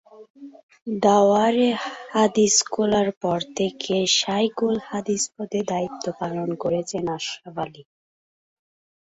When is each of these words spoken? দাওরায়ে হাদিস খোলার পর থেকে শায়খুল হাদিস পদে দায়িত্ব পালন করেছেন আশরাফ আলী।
দাওরায়ে 1.01 1.69
হাদিস 2.13 2.55
খোলার 2.67 3.09
পর 3.21 3.39
থেকে 3.57 3.95
শায়খুল 4.17 4.75
হাদিস 4.89 5.23
পদে 5.35 5.59
দায়িত্ব 5.71 6.05
পালন 6.19 6.49
করেছেন 6.63 7.03
আশরাফ 7.17 7.55
আলী। 7.63 7.83